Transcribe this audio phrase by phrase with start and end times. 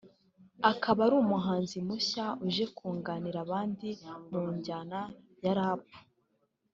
[0.71, 3.89] akaba ari umuhanzi mushya uje kunganira abandi
[4.31, 4.99] mu njyana
[5.43, 5.83] ya rap